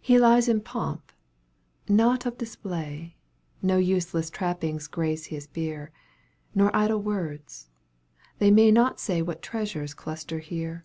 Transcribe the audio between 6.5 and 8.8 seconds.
Nor idle words they may